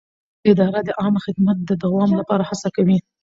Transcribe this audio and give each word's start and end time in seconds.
اداره 0.51 0.79
د 0.87 0.89
عامه 0.99 1.19
خدمت 1.25 1.57
د 1.63 1.71
دوام 1.83 2.09
لپاره 2.19 2.43
هڅه 2.49 2.67
کوي. 2.75 2.97